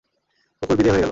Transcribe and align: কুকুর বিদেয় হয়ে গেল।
কুকুর 0.61 0.75
বিদেয় 0.77 0.93
হয়ে 0.93 0.97
গেল। 0.97 0.99